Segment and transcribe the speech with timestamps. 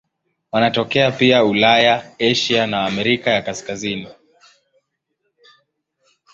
[0.51, 4.07] Wanatokea pia Ulaya, Asia na Amerika ya Kaskazini.